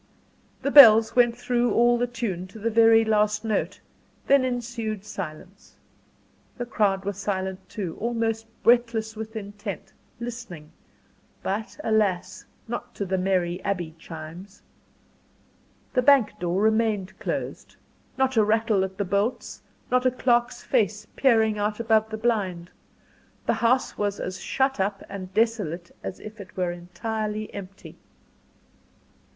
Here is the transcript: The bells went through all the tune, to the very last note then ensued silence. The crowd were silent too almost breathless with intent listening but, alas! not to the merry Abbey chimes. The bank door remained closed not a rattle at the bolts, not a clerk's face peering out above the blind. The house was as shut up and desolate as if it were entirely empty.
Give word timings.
The 0.63 0.71
bells 0.71 1.15
went 1.15 1.37
through 1.37 1.71
all 1.75 1.99
the 1.99 2.07
tune, 2.07 2.47
to 2.47 2.57
the 2.57 2.71
very 2.71 3.05
last 3.05 3.45
note 3.45 3.81
then 4.25 4.43
ensued 4.43 5.05
silence. 5.05 5.75
The 6.57 6.65
crowd 6.65 7.05
were 7.05 7.13
silent 7.13 7.69
too 7.69 7.95
almost 7.99 8.47
breathless 8.63 9.15
with 9.15 9.35
intent 9.35 9.93
listening 10.19 10.71
but, 11.43 11.77
alas! 11.83 12.45
not 12.67 12.95
to 12.95 13.05
the 13.05 13.19
merry 13.19 13.63
Abbey 13.63 13.93
chimes. 13.99 14.63
The 15.93 16.01
bank 16.01 16.39
door 16.39 16.63
remained 16.63 17.19
closed 17.19 17.75
not 18.17 18.35
a 18.37 18.43
rattle 18.43 18.83
at 18.83 18.97
the 18.97 19.05
bolts, 19.05 19.61
not 19.91 20.03
a 20.03 20.09
clerk's 20.09 20.63
face 20.63 21.05
peering 21.15 21.59
out 21.59 21.79
above 21.79 22.09
the 22.09 22.17
blind. 22.17 22.71
The 23.45 23.53
house 23.61 23.99
was 23.99 24.19
as 24.19 24.39
shut 24.39 24.79
up 24.79 25.03
and 25.09 25.31
desolate 25.35 25.91
as 26.01 26.19
if 26.19 26.41
it 26.41 26.57
were 26.57 26.71
entirely 26.71 27.53
empty. 27.53 27.97